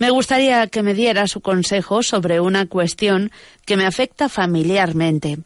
Me 0.00 0.08
gustaría 0.08 0.66
que 0.68 0.82
me 0.82 0.94
diera 0.94 1.26
su 1.26 1.42
consejo 1.42 2.02
sobre 2.02 2.40
una 2.40 2.64
cuestión 2.64 3.30
que 3.66 3.76
me 3.76 3.84
afecta 3.84 4.30
familiarmente. 4.30 5.40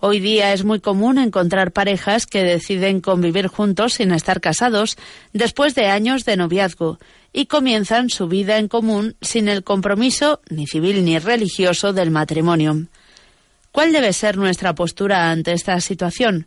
Hoy 0.00 0.20
día 0.20 0.54
es 0.54 0.64
muy 0.64 0.80
común 0.80 1.18
encontrar 1.18 1.72
parejas 1.72 2.24
que 2.24 2.42
deciden 2.42 3.02
convivir 3.02 3.48
juntos 3.48 3.92
sin 3.92 4.12
estar 4.12 4.40
casados 4.40 4.96
después 5.34 5.74
de 5.74 5.88
años 5.88 6.24
de 6.24 6.38
noviazgo 6.38 6.98
y 7.34 7.44
comienzan 7.44 8.08
su 8.08 8.26
vida 8.26 8.56
en 8.56 8.68
común 8.68 9.16
sin 9.20 9.48
el 9.48 9.64
compromiso 9.64 10.40
ni 10.48 10.66
civil 10.66 11.04
ni 11.04 11.18
religioso 11.18 11.92
del 11.92 12.10
matrimonio. 12.10 12.86
¿Cuál 13.70 13.92
debe 13.92 14.14
ser 14.14 14.38
nuestra 14.38 14.74
postura 14.74 15.30
ante 15.30 15.52
esta 15.52 15.78
situación? 15.82 16.46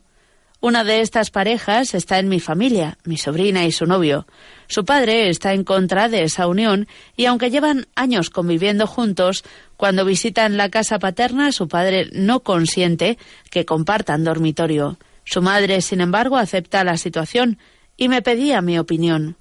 Una 0.63 0.85
de 0.85 1.01
estas 1.01 1.29
parejas 1.29 1.93
está 1.93 2.19
en 2.19 2.29
mi 2.29 2.39
familia, 2.39 2.97
mi 3.03 3.17
sobrina 3.17 3.65
y 3.65 3.73
su 3.73 3.85
novio. 3.85 4.25
Su 4.69 4.85
padre 4.85 5.27
está 5.27 5.51
en 5.51 5.65
contra 5.65 6.07
de 6.07 6.23
esa 6.23 6.47
unión 6.47 6.87
y 7.17 7.25
aunque 7.25 7.51
llevan 7.51 7.87
años 7.95 8.29
conviviendo 8.29 8.87
juntos, 8.87 9.43
cuando 9.75 10.05
visitan 10.05 10.55
la 10.55 10.69
casa 10.69 10.99
paterna 10.99 11.51
su 11.51 11.67
padre 11.67 12.07
no 12.13 12.43
consiente 12.43 13.17
que 13.49 13.65
compartan 13.65 14.23
dormitorio. 14.23 14.97
Su 15.25 15.41
madre, 15.41 15.81
sin 15.81 15.99
embargo, 15.99 16.37
acepta 16.37 16.85
la 16.85 16.95
situación 16.95 17.57
y 17.97 18.07
me 18.07 18.21
pedía 18.21 18.61
mi 18.61 18.79
opinión. 18.79 19.35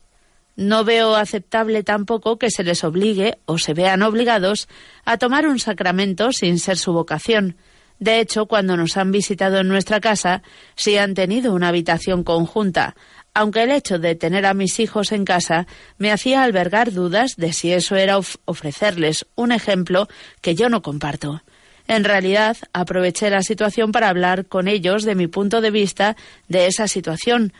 No 0.57 0.83
veo 0.83 1.15
aceptable 1.15 1.85
tampoco 1.85 2.37
que 2.37 2.51
se 2.51 2.65
les 2.65 2.83
obligue 2.83 3.39
o 3.45 3.59
se 3.59 3.75
vean 3.75 4.03
obligados 4.03 4.69
a 5.05 5.19
tomar 5.19 5.47
un 5.47 5.61
sacramento 5.61 6.33
sin 6.33 6.59
ser 6.59 6.79
su 6.79 6.93
vocación. 6.93 7.55
De 8.03 8.19
hecho, 8.19 8.47
cuando 8.47 8.77
nos 8.77 8.97
han 8.97 9.13
visitado 9.13 9.61
en 9.61 9.69
nuestra 9.69 10.01
casa, 10.01 10.43
sí 10.75 10.97
han 10.97 11.15
tenido 11.15 11.55
una 11.55 11.69
habitación 11.69 12.25
conjunta, 12.25 12.97
aunque 13.33 13.63
el 13.63 13.71
hecho 13.71 14.01
de 14.01 14.17
tener 14.17 14.45
a 14.45 14.55
mis 14.55 14.81
hijos 14.81 15.13
en 15.13 15.25
casa 15.25 15.69
me 15.99 16.11
hacía 16.11 16.43
albergar 16.43 16.91
dudas 16.91 17.37
de 17.37 17.53
si 17.53 17.73
eso 17.73 17.95
era 17.95 18.19
ofrecerles 18.19 19.25
un 19.37 19.53
ejemplo 19.53 20.09
que 20.41 20.57
yo 20.57 20.69
no 20.69 20.83
comparto. 20.83 21.45
En 21.87 22.03
realidad, 22.03 22.57
aproveché 22.73 23.31
la 23.31 23.43
situación 23.43 23.93
para 23.93 24.09
hablar 24.09 24.47
con 24.47 24.67
ellos 24.67 25.05
de 25.05 25.15
mi 25.15 25.29
punto 25.29 25.61
de 25.61 25.71
vista 25.71 26.17
de 26.49 26.67
esa 26.67 26.89
situación, 26.89 27.53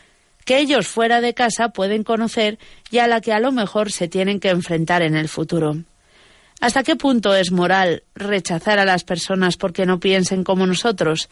que 0.43 0.59
ellos 0.59 0.87
fuera 0.87 1.21
de 1.21 1.33
casa 1.33 1.69
pueden 1.69 2.03
conocer 2.03 2.59
y 2.91 2.97
a 2.97 3.07
la 3.07 3.21
que 3.21 3.31
a 3.31 3.39
lo 3.39 3.53
mejor 3.53 3.93
se 3.93 4.09
tienen 4.09 4.41
que 4.41 4.49
enfrentar 4.49 5.03
en 5.03 5.15
el 5.15 5.29
futuro. 5.29 5.77
¿Hasta 6.63 6.83
qué 6.83 6.95
punto 6.95 7.35
es 7.35 7.51
moral 7.51 8.03
rechazar 8.15 8.79
a 8.79 8.85
las 8.85 9.03
personas 9.03 9.57
porque 9.57 9.85
no 9.85 9.99
piensen 9.99 10.45
como 10.45 10.65
nosotros? 10.65 11.27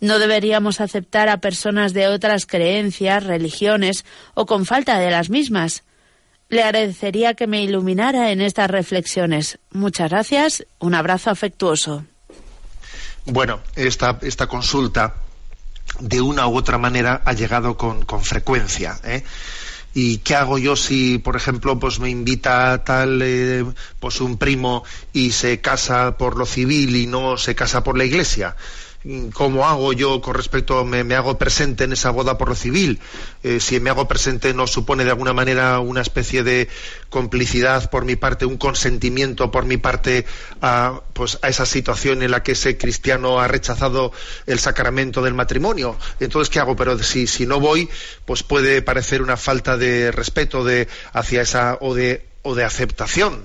No 0.00 0.20
deberíamos 0.20 0.80
aceptar 0.80 1.28
a 1.28 1.40
personas 1.40 1.94
de 1.94 2.06
otras 2.06 2.46
creencias, 2.46 3.24
religiones 3.24 4.04
o 4.34 4.46
con 4.46 4.66
falta 4.66 5.00
de 5.00 5.10
las 5.10 5.30
mismas. 5.30 5.82
Le 6.48 6.62
agradecería 6.62 7.34
que 7.34 7.48
me 7.48 7.60
iluminara 7.60 8.30
en 8.30 8.40
estas 8.40 8.70
reflexiones. 8.70 9.58
Muchas 9.72 10.10
gracias. 10.10 10.64
Un 10.78 10.94
abrazo 10.94 11.30
afectuoso. 11.30 12.04
Bueno, 13.24 13.58
esta, 13.74 14.20
esta 14.22 14.46
consulta 14.46 15.16
de 15.98 16.20
una 16.20 16.46
u 16.46 16.56
otra 16.56 16.78
manera 16.78 17.20
ha 17.24 17.32
llegado 17.32 17.76
con, 17.76 18.04
con 18.04 18.22
frecuencia. 18.22 18.96
¿eh? 19.02 19.24
¿Y 20.00 20.18
qué 20.18 20.36
hago 20.36 20.58
yo 20.58 20.76
si, 20.76 21.18
por 21.18 21.34
ejemplo, 21.34 21.76
pues 21.80 21.98
me 21.98 22.08
invita 22.08 22.84
tal, 22.84 23.20
eh, 23.20 23.64
pues 23.98 24.20
un 24.20 24.38
primo 24.38 24.84
y 25.12 25.32
se 25.32 25.60
casa 25.60 26.16
por 26.16 26.36
lo 26.36 26.46
civil 26.46 26.94
y 26.94 27.08
no 27.08 27.36
se 27.36 27.56
casa 27.56 27.82
por 27.82 27.98
la 27.98 28.04
iglesia? 28.04 28.54
Cómo 29.32 29.68
hago 29.68 29.92
yo 29.92 30.20
con 30.20 30.34
respecto, 30.34 30.84
me, 30.84 31.04
me 31.04 31.14
hago 31.14 31.38
presente 31.38 31.84
en 31.84 31.92
esa 31.92 32.10
boda 32.10 32.36
por 32.36 32.48
lo 32.48 32.54
civil. 32.54 33.00
Eh, 33.42 33.60
si 33.60 33.80
me 33.80 33.90
hago 33.90 34.08
presente 34.08 34.52
no 34.54 34.66
supone 34.66 35.04
de 35.04 35.10
alguna 35.10 35.32
manera 35.32 35.78
una 35.80 36.00
especie 36.00 36.42
de 36.42 36.68
complicidad 37.08 37.90
por 37.90 38.04
mi 38.04 38.16
parte, 38.16 38.44
un 38.44 38.58
consentimiento 38.58 39.50
por 39.50 39.64
mi 39.64 39.76
parte 39.76 40.26
a, 40.60 41.00
pues, 41.12 41.38
a 41.42 41.48
esa 41.48 41.66
situación 41.66 42.22
en 42.22 42.30
la 42.30 42.42
que 42.42 42.52
ese 42.52 42.76
cristiano 42.76 43.40
ha 43.40 43.48
rechazado 43.48 44.12
el 44.46 44.58
sacramento 44.58 45.22
del 45.22 45.34
matrimonio. 45.34 45.96
Entonces, 46.20 46.50
¿qué 46.50 46.58
hago? 46.58 46.76
Pero 46.76 46.98
si, 46.98 47.26
si 47.26 47.46
no 47.46 47.60
voy, 47.60 47.88
pues 48.24 48.42
puede 48.42 48.82
parecer 48.82 49.22
una 49.22 49.36
falta 49.36 49.76
de 49.76 50.10
respeto 50.10 50.66
hacia 51.12 51.42
esa 51.42 51.78
o 51.80 51.94
de 51.94 52.26
o 52.42 52.54
de 52.54 52.64
aceptación 52.64 53.44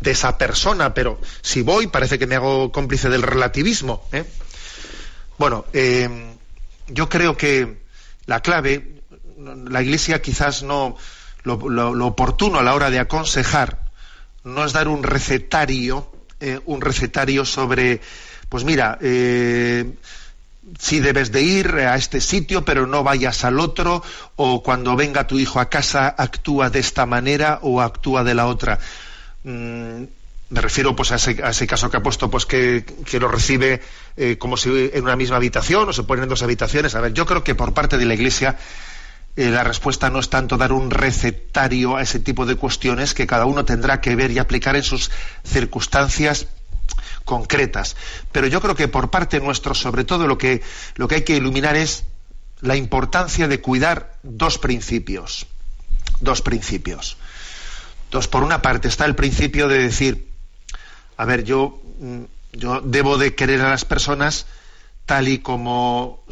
de 0.00 0.10
esa 0.10 0.38
persona, 0.38 0.94
pero 0.94 1.18
si 1.42 1.62
voy 1.62 1.86
parece 1.88 2.18
que 2.18 2.26
me 2.26 2.36
hago 2.36 2.70
cómplice 2.70 3.08
del 3.08 3.22
relativismo. 3.22 4.06
¿eh? 4.12 4.24
Bueno, 5.38 5.64
eh, 5.72 6.08
yo 6.88 7.08
creo 7.08 7.36
que 7.36 7.82
la 8.26 8.40
clave, 8.40 9.02
la 9.38 9.82
Iglesia 9.82 10.22
quizás 10.22 10.62
no, 10.62 10.96
lo, 11.44 12.06
oportuno 12.06 12.58
a 12.58 12.62
la 12.62 12.74
hora 12.74 12.90
de 12.90 12.98
aconsejar 12.98 13.78
no 14.44 14.64
es 14.64 14.72
dar 14.72 14.88
un 14.88 15.02
recetario, 15.02 16.10
eh, 16.40 16.60
un 16.66 16.80
recetario 16.80 17.44
sobre, 17.44 18.00
pues 18.48 18.64
mira, 18.64 18.98
eh, 19.00 19.94
si 20.78 21.00
debes 21.00 21.32
de 21.32 21.42
ir 21.42 21.68
a 21.76 21.96
este 21.96 22.20
sitio, 22.20 22.64
pero 22.64 22.86
no 22.86 23.02
vayas 23.02 23.44
al 23.44 23.58
otro, 23.58 24.02
o 24.36 24.62
cuando 24.62 24.96
venga 24.96 25.26
tu 25.26 25.38
hijo 25.38 25.60
a 25.60 25.68
casa 25.68 26.14
actúa 26.16 26.70
de 26.70 26.80
esta 26.80 27.06
manera 27.06 27.58
o 27.62 27.80
actúa 27.80 28.22
de 28.22 28.34
la 28.34 28.46
otra. 28.46 28.78
Mm, 29.44 30.04
me 30.54 30.60
refiero 30.60 30.94
pues 30.94 31.10
a 31.10 31.16
ese, 31.16 31.66
caso 31.66 31.90
que 31.90 31.96
ha 31.96 32.02
puesto 32.02 32.30
pues 32.30 32.46
que, 32.46 32.84
lo 33.18 33.26
recibe 33.26 33.82
eh, 34.16 34.38
como 34.38 34.56
si 34.56 34.90
en 34.92 35.02
una 35.02 35.16
misma 35.16 35.36
habitación 35.36 35.88
o 35.88 35.92
se 35.92 36.04
ponen 36.04 36.22
en 36.22 36.28
dos 36.28 36.44
habitaciones. 36.44 36.94
A 36.94 37.00
ver 37.00 37.12
yo 37.12 37.26
creo 37.26 37.42
que 37.42 37.56
por 37.56 37.74
parte 37.74 37.98
de 37.98 38.04
la 38.04 38.14
iglesia 38.14 38.56
eh, 39.34 39.50
la 39.50 39.64
respuesta 39.64 40.10
no 40.10 40.20
es 40.20 40.30
tanto 40.30 40.56
dar 40.56 40.70
un 40.70 40.92
recetario 40.92 41.96
a 41.96 42.02
ese 42.02 42.20
tipo 42.20 42.46
de 42.46 42.54
cuestiones 42.54 43.14
que 43.14 43.26
cada 43.26 43.46
uno 43.46 43.64
tendrá 43.64 44.00
que 44.00 44.14
ver 44.14 44.30
y 44.30 44.38
aplicar 44.38 44.76
en 44.76 44.84
sus 44.84 45.10
circunstancias 45.42 46.46
concretas. 47.24 47.96
Pero 48.30 48.46
yo 48.46 48.60
creo 48.60 48.76
que 48.76 48.86
por 48.86 49.10
parte 49.10 49.40
nuestro 49.40 49.74
sobre 49.74 50.04
todo 50.04 50.28
lo 50.28 50.38
que 50.38 50.62
lo 50.94 51.08
que 51.08 51.16
hay 51.16 51.22
que 51.22 51.34
iluminar 51.34 51.74
es 51.74 52.04
la 52.60 52.76
importancia 52.76 53.48
de 53.48 53.60
cuidar 53.60 54.14
dos 54.22 54.58
principios. 54.58 55.48
Dos 56.20 56.42
principios. 56.42 57.16
Entonces 58.04 58.28
por 58.28 58.44
una 58.44 58.62
parte 58.62 58.86
está 58.86 59.04
el 59.04 59.16
principio 59.16 59.66
de 59.66 59.78
decir 59.78 60.33
a 61.16 61.24
ver, 61.24 61.44
yo, 61.44 61.80
mm, 62.00 62.22
yo 62.52 62.80
debo 62.80 63.18
de 63.18 63.34
querer 63.34 63.60
a 63.60 63.70
las 63.70 63.84
personas 63.84 64.46
tal 65.06 65.28
y 65.28 65.38
como, 65.38 66.24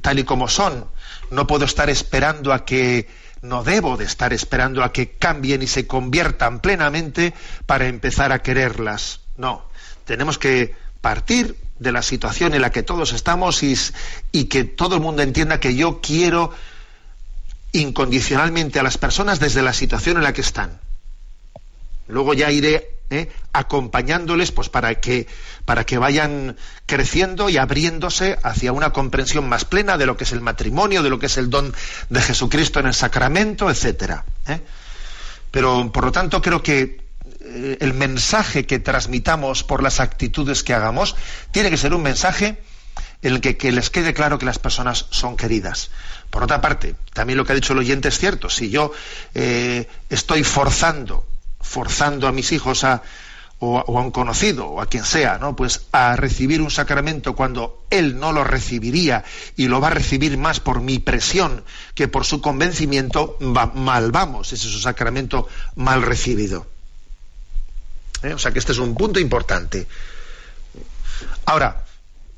tal 0.00 0.18
y 0.18 0.24
como 0.24 0.48
son. 0.48 0.86
No 1.30 1.46
puedo 1.46 1.64
estar 1.64 1.90
esperando 1.90 2.52
a 2.52 2.64
que, 2.64 3.08
no 3.42 3.62
debo 3.62 3.96
de 3.96 4.04
estar 4.04 4.32
esperando 4.32 4.82
a 4.82 4.92
que 4.92 5.10
cambien 5.12 5.62
y 5.62 5.66
se 5.66 5.86
conviertan 5.86 6.60
plenamente 6.60 7.34
para 7.66 7.86
empezar 7.86 8.32
a 8.32 8.40
quererlas. 8.40 9.20
No, 9.36 9.66
tenemos 10.04 10.38
que 10.38 10.74
partir 11.00 11.56
de 11.78 11.92
la 11.92 12.02
situación 12.02 12.54
en 12.54 12.62
la 12.62 12.70
que 12.70 12.82
todos 12.82 13.12
estamos 13.12 13.62
y, 13.62 13.76
y 14.32 14.44
que 14.44 14.64
todo 14.64 14.94
el 14.94 15.02
mundo 15.02 15.22
entienda 15.22 15.60
que 15.60 15.74
yo 15.74 16.00
quiero 16.00 16.52
incondicionalmente 17.72 18.78
a 18.78 18.82
las 18.82 18.96
personas 18.96 19.40
desde 19.40 19.60
la 19.60 19.72
situación 19.72 20.16
en 20.16 20.22
la 20.22 20.32
que 20.32 20.40
están. 20.40 20.80
Luego 22.06 22.32
ya 22.32 22.50
iré 22.50 22.93
¿eh? 23.14 23.32
acompañándoles 23.52 24.50
pues 24.52 24.68
para 24.68 24.96
que 24.96 25.26
para 25.64 25.84
que 25.84 25.98
vayan 25.98 26.56
creciendo 26.86 27.48
y 27.48 27.56
abriéndose 27.56 28.38
hacia 28.42 28.72
una 28.72 28.90
comprensión 28.90 29.48
más 29.48 29.64
plena 29.64 29.96
de 29.96 30.06
lo 30.06 30.16
que 30.16 30.24
es 30.24 30.32
el 30.32 30.40
matrimonio, 30.40 31.02
de 31.02 31.10
lo 31.10 31.18
que 31.18 31.26
es 31.26 31.36
el 31.38 31.50
don 31.50 31.74
de 32.08 32.20
Jesucristo 32.20 32.80
en 32.80 32.86
el 32.86 32.94
sacramento, 32.94 33.70
etcétera. 33.70 34.24
¿eh? 34.46 34.60
Pero 35.50 35.90
por 35.92 36.04
lo 36.04 36.12
tanto 36.12 36.42
creo 36.42 36.62
que 36.62 37.04
eh, 37.40 37.78
el 37.80 37.94
mensaje 37.94 38.66
que 38.66 38.78
transmitamos 38.78 39.62
por 39.62 39.82
las 39.82 40.00
actitudes 40.00 40.62
que 40.62 40.74
hagamos 40.74 41.14
tiene 41.52 41.70
que 41.70 41.76
ser 41.76 41.94
un 41.94 42.02
mensaje 42.02 42.62
en 43.22 43.34
el 43.34 43.40
que, 43.40 43.56
que, 43.56 43.72
les 43.72 43.88
quede 43.88 44.12
claro 44.12 44.38
que 44.38 44.44
las 44.44 44.58
personas 44.58 45.06
son 45.10 45.36
queridas. 45.36 45.90
Por 46.28 46.42
otra 46.42 46.60
parte, 46.60 46.94
también 47.14 47.38
lo 47.38 47.46
que 47.46 47.52
ha 47.52 47.54
dicho 47.54 47.72
el 47.72 47.78
oyente 47.78 48.08
es 48.08 48.18
cierto. 48.18 48.50
Si 48.50 48.68
yo 48.68 48.92
estoy 49.32 50.44
forzando 50.44 51.26
forzando 51.64 52.28
a 52.28 52.32
mis 52.32 52.52
hijos 52.52 52.84
a, 52.84 53.02
o, 53.58 53.78
a 53.78 54.02
un 54.02 54.10
conocido 54.10 54.66
o 54.66 54.80
a 54.80 54.86
quien 54.86 55.04
sea, 55.04 55.38
¿no? 55.38 55.56
Pues 55.56 55.86
a 55.92 56.16
recibir 56.16 56.60
un 56.60 56.70
sacramento 56.70 57.34
cuando 57.34 57.84
él 57.90 58.18
no 58.18 58.32
lo 58.32 58.44
recibiría 58.44 59.24
y 59.56 59.68
lo 59.68 59.80
va 59.80 59.88
a 59.88 59.90
recibir 59.90 60.36
más 60.38 60.60
por 60.60 60.80
mi 60.80 60.98
presión 60.98 61.64
que 61.94 62.08
por 62.08 62.24
su 62.24 62.40
convencimiento, 62.40 63.38
mal 63.40 64.12
vamos, 64.12 64.52
ese 64.52 64.68
es 64.68 64.74
un 64.74 64.82
sacramento 64.82 65.48
mal 65.76 66.02
recibido. 66.02 66.66
¿Eh? 68.22 68.34
O 68.34 68.38
sea 68.38 68.52
que 68.52 68.58
este 68.58 68.72
es 68.72 68.78
un 68.78 68.94
punto 68.94 69.20
importante. 69.20 69.86
Ahora, 71.46 71.84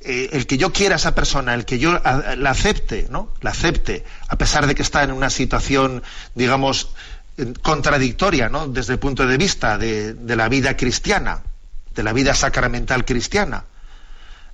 eh, 0.01 0.31
el 0.33 0.47
que 0.47 0.59
yo 0.59 0.73
quiera 0.73 0.97
a 0.97 0.99
esa 0.99 1.15
persona, 1.15 1.55
el 1.55 1.65
que 1.65 1.79
yo 1.79 1.93
la 1.93 2.51
acepte, 2.51 3.07
¿no? 3.11 3.33
La 3.41 3.51
acepte, 3.51 4.05
a 4.29 4.37
pesar 4.37 4.67
de 4.67 4.75
que 4.75 4.83
está 4.83 5.03
en 5.03 5.11
una 5.11 5.31
situación, 5.31 6.03
digamos, 6.35 6.91
contradictoria, 7.63 8.49
¿no? 8.49 8.67
Desde 8.69 8.95
el 8.95 8.99
punto 8.99 9.27
de 9.27 9.37
vista 9.37 9.77
de, 9.79 10.17
la 10.27 10.49
vida 10.49 10.77
cristiana, 10.77 11.43
de 11.95 12.03
la 12.03 12.13
vida 12.13 12.35
sacramental 12.35 13.05
cristiana. 13.05 13.65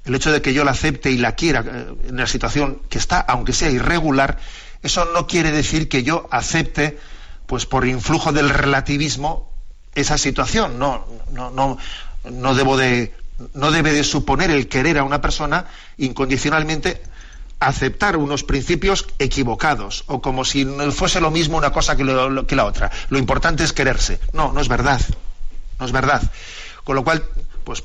El 0.05 0.14
hecho 0.17 0.32
de 0.32 0.43
que 0.43 0.52
yo 0.52 0.64
la 0.64 0.73
acepte 0.73 1.11
y 1.11 1.19
la 1.19 1.37
quiera 1.37 1.64
eh, 1.64 1.94
en 2.08 2.17
la 2.17 2.26
situación 2.26 2.82
que 2.88 2.99
está, 2.99 3.20
aunque 3.20 3.52
sea 3.52 3.70
irregular, 3.70 4.38
eso 4.82 5.05
no 5.14 5.29
quiere 5.29 5.52
decir 5.52 5.88
que 5.88 6.02
yo 6.02 6.29
acepte, 6.32 6.99
pues 7.46 7.67
por 7.67 7.87
influjo 7.87 8.32
del 8.32 8.50
relativismo, 8.50 9.52
esa 9.94 10.19
situación. 10.19 10.79
No, 10.79 11.06
no, 11.31 11.50
no, 11.50 11.79
no 12.25 12.55
debo 12.55 12.76
de, 12.76 13.14
no 13.55 13.70
debe 13.70 13.93
de 13.93 14.02
suponer 14.02 14.50
el 14.50 14.69
querer 14.69 14.99
a 14.99 15.05
una 15.05 15.20
persona 15.20 15.67
incondicionalmente 15.99 17.00
aceptar 17.66 18.16
unos 18.16 18.44
principios 18.44 19.06
equivocados 19.18 20.04
o 20.06 20.20
como 20.20 20.44
si 20.44 20.64
fuese 20.90 21.20
lo 21.20 21.30
mismo 21.30 21.58
una 21.58 21.70
cosa 21.70 21.96
que, 21.96 22.04
que 22.46 22.56
la 22.56 22.64
otra. 22.64 22.90
Lo 23.08 23.18
importante 23.18 23.64
es 23.64 23.72
quererse. 23.72 24.20
No, 24.32 24.52
no 24.52 24.60
es 24.60 24.68
verdad. 24.68 25.00
No 25.78 25.86
es 25.86 25.92
verdad. 25.92 26.22
Con 26.84 26.96
lo 26.96 27.04
cual, 27.04 27.24
pues 27.64 27.82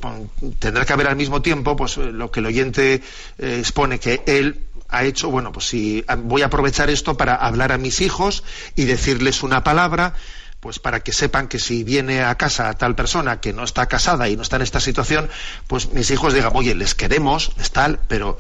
tendrá 0.60 0.86
que 0.86 0.94
haber 0.94 1.08
al 1.08 1.16
mismo 1.16 1.42
tiempo 1.42 1.76
pues 1.76 1.98
lo 1.98 2.32
que 2.32 2.40
el 2.40 2.48
oyente 2.48 3.02
eh, 3.38 3.58
expone 3.60 4.00
que 4.00 4.24
él 4.26 4.68
ha 4.90 5.04
hecho, 5.04 5.30
bueno, 5.30 5.52
pues 5.52 5.68
si 5.68 6.06
voy 6.24 6.42
a 6.42 6.46
aprovechar 6.46 6.90
esto 6.90 7.18
para 7.18 7.36
hablar 7.36 7.72
a 7.72 7.78
mis 7.78 8.02
hijos 8.02 8.44
y 8.76 8.86
decirles 8.86 9.44
una 9.44 9.64
palabra, 9.64 10.14
pues 10.60 10.80
para 10.80 11.02
que 11.02 11.14
sepan 11.14 11.48
que 11.48 11.60
si 11.60 11.84
viene 11.84 12.24
a 12.24 12.36
casa 12.36 12.74
tal 12.74 12.96
persona 12.96 13.40
que 13.40 13.54
no 13.54 13.64
está 13.64 13.86
casada 13.88 14.30
y 14.30 14.36
no 14.36 14.42
está 14.42 14.56
en 14.56 14.64
esta 14.64 14.80
situación, 14.80 15.30
pues 15.68 15.92
mis 15.94 16.10
hijos 16.12 16.34
digan, 16.34 16.52
oye, 16.56 16.74
les 16.74 16.96
queremos, 16.96 17.52
es 17.60 17.72
tal, 17.72 18.00
pero, 18.08 18.38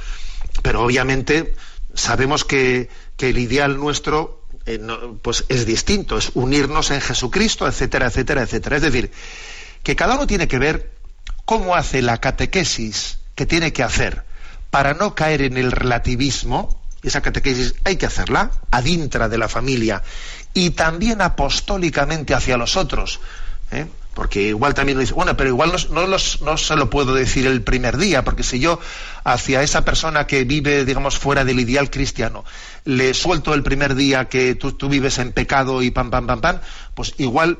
pero 0.68 0.84
obviamente 0.84 1.56
sabemos 1.94 2.44
que, 2.44 2.90
el 3.20 3.38
ideal 3.38 3.78
nuestro 3.78 4.44
eh, 4.66 4.86
pues 5.22 5.46
es 5.48 5.66
distinto, 5.66 6.18
es 6.18 6.32
unirnos 6.34 6.92
en 6.92 7.00
Jesucristo, 7.00 7.66
etcétera, 7.66 8.08
etcétera, 8.08 8.42
etcétera. 8.42 8.76
Es 8.76 8.82
decir, 8.82 9.10
que 9.82 9.96
cada 9.96 10.16
uno 10.16 10.28
tiene 10.28 10.50
que 10.50 10.60
ver 10.60 10.92
cómo 11.46 11.74
hace 11.74 12.02
la 12.02 12.18
catequesis 12.18 13.20
que 13.34 13.46
tiene 13.46 13.72
que 13.72 13.82
hacer 13.82 14.24
para 14.70 14.94
no 14.94 15.16
caer 15.16 15.42
en 15.44 15.56
el 15.56 15.72
relativismo, 15.72 16.82
esa 17.02 17.22
catequesis 17.22 17.76
hay 17.86 17.96
que 17.96 18.08
hacerla 18.08 18.52
adintra 18.70 19.30
de 19.30 19.38
la 19.38 19.48
familia 19.48 20.04
y 20.54 20.72
también 20.72 21.22
apostólicamente 21.22 22.34
hacia 22.34 22.58
los 22.58 22.76
otros. 22.76 23.22
¿eh? 23.72 23.86
Porque 24.18 24.42
igual 24.42 24.74
también 24.74 24.98
dice, 24.98 25.14
bueno, 25.14 25.38
pero 25.38 25.50
igual 25.50 25.74
no, 25.92 26.08
no, 26.08 26.58
se 26.58 26.76
lo 26.76 26.90
puedo 26.90 27.14
decir 27.14 27.46
el 27.46 27.62
primer 27.62 27.98
día, 27.98 28.24
porque 28.24 28.42
si 28.42 28.60
yo 28.60 28.80
hacia 29.24 29.62
esa 29.62 29.86
persona 29.86 30.26
que 30.26 30.44
vive, 30.44 30.84
digamos, 30.84 31.20
fuera 31.20 31.46
del 31.46 31.60
ideal 31.60 31.92
cristiano, 31.92 32.44
le 32.84 33.14
suelto 33.14 33.54
el 33.54 33.62
primer 33.62 33.94
día 33.94 34.26
que 34.26 34.56
tú, 34.56 34.72
tú 34.72 34.90
vives 34.90 35.20
en 35.20 35.32
pecado 35.34 35.84
y 35.84 35.92
pam, 35.92 36.10
pam, 36.10 36.26
pam, 36.26 36.42
pam, 36.42 36.60
pues 36.96 37.14
igual 37.20 37.60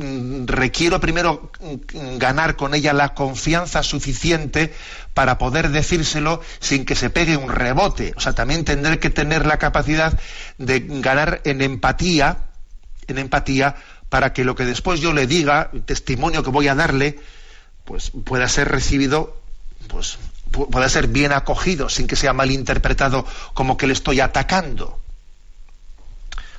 Mm, 0.00 0.46
requiero 0.46 1.00
primero 1.00 1.50
mm, 1.60 2.16
ganar 2.16 2.56
con 2.56 2.74
ella 2.74 2.92
la 2.92 3.12
confianza 3.14 3.82
suficiente 3.82 4.72
para 5.14 5.36
poder 5.36 5.70
decírselo 5.70 6.40
sin 6.60 6.84
que 6.84 6.94
se 6.94 7.10
pegue 7.10 7.36
un 7.36 7.50
rebote. 7.50 8.14
O 8.16 8.20
sea, 8.20 8.32
también 8.32 8.64
tendré 8.64 8.98
que 8.98 9.10
tener 9.10 9.46
la 9.46 9.58
capacidad 9.58 10.18
de 10.58 10.80
ganar 10.80 11.40
en 11.44 11.60
empatía, 11.60 12.38
en 13.08 13.18
empatía, 13.18 13.76
para 14.10 14.34
que 14.34 14.44
lo 14.44 14.54
que 14.54 14.66
después 14.66 15.00
yo 15.00 15.14
le 15.14 15.26
diga, 15.26 15.70
el 15.72 15.82
testimonio 15.82 16.42
que 16.42 16.50
voy 16.50 16.68
a 16.68 16.74
darle, 16.74 17.18
pues 17.84 18.12
pueda 18.24 18.48
ser 18.48 18.68
recibido, 18.68 19.40
pues 19.88 20.18
pueda 20.50 20.88
ser 20.88 21.06
bien 21.06 21.32
acogido, 21.32 21.88
sin 21.88 22.06
que 22.06 22.16
sea 22.16 22.32
mal 22.32 22.50
interpretado 22.50 23.24
como 23.54 23.76
que 23.76 23.86
le 23.86 23.92
estoy 23.94 24.20
atacando. 24.20 25.00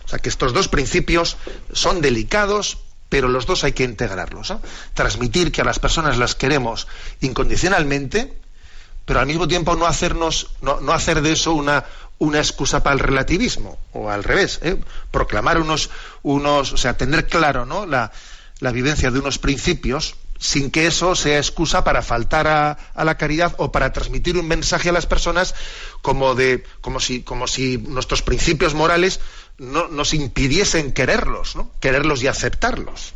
O 0.05 0.07
sea 0.07 0.19
que 0.19 0.29
estos 0.29 0.53
dos 0.53 0.67
principios 0.67 1.37
son 1.73 2.01
delicados, 2.01 2.79
pero 3.09 3.27
los 3.27 3.45
dos 3.45 3.63
hay 3.63 3.73
que 3.73 3.83
integrarlos. 3.83 4.53
Transmitir 4.93 5.51
que 5.51 5.61
a 5.61 5.65
las 5.65 5.79
personas 5.79 6.17
las 6.17 6.35
queremos 6.35 6.87
incondicionalmente, 7.19 8.33
pero 9.05 9.19
al 9.19 9.27
mismo 9.27 9.47
tiempo 9.47 9.75
no 9.75 9.85
hacernos, 9.85 10.51
no, 10.61 10.91
hacer 10.93 11.21
de 11.21 11.33
eso 11.33 11.53
una, 11.53 11.83
una 12.21 12.37
excusa 12.37 12.83
para 12.83 12.93
el 12.93 12.99
relativismo, 12.99 13.79
o 13.93 14.11
al 14.11 14.23
revés, 14.23 14.59
¿eh? 14.61 14.77
proclamar 15.09 15.59
unos, 15.59 15.89
unos, 16.21 16.71
o 16.71 16.77
sea, 16.77 16.95
tener 16.95 17.25
claro 17.25 17.65
¿no? 17.65 17.87
la, 17.87 18.11
la 18.59 18.71
vivencia 18.71 19.09
de 19.09 19.17
unos 19.17 19.39
principios 19.39 20.15
sin 20.37 20.69
que 20.69 20.85
eso 20.85 21.15
sea 21.15 21.39
excusa 21.39 21.83
para 21.83 22.03
faltar 22.03 22.47
a, 22.47 22.77
a, 22.93 23.05
la 23.05 23.17
caridad 23.17 23.55
o 23.57 23.71
para 23.71 23.91
transmitir 23.91 24.37
un 24.37 24.47
mensaje 24.47 24.89
a 24.89 24.91
las 24.91 25.07
personas 25.07 25.55
como 26.03 26.35
de 26.35 26.63
como 26.81 26.99
si 26.99 27.23
como 27.23 27.47
si 27.47 27.79
nuestros 27.79 28.21
principios 28.21 28.75
morales 28.75 29.19
no, 29.57 29.87
nos 29.87 30.13
impidiesen 30.13 30.91
quererlos, 30.91 31.55
¿no? 31.55 31.71
quererlos 31.79 32.21
y 32.21 32.27
aceptarlos. 32.27 33.13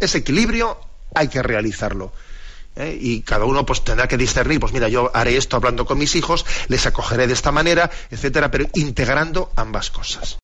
Ese 0.00 0.18
equilibrio 0.18 0.78
hay 1.14 1.28
que 1.28 1.42
realizarlo. 1.42 2.12
¿Eh? 2.76 2.96
Y 3.00 3.22
cada 3.22 3.44
uno 3.44 3.66
pues 3.66 3.82
tendrá 3.82 4.08
que 4.08 4.16
discernir, 4.16 4.60
pues 4.60 4.72
mira, 4.72 4.88
yo 4.88 5.10
haré 5.14 5.36
esto 5.36 5.56
hablando 5.56 5.86
con 5.86 5.98
mis 5.98 6.14
hijos, 6.16 6.44
les 6.68 6.86
acogeré 6.86 7.26
de 7.26 7.34
esta 7.34 7.52
manera, 7.52 7.90
etcétera, 8.10 8.50
pero 8.50 8.66
integrando 8.74 9.52
ambas 9.56 9.90
cosas. 9.90 10.38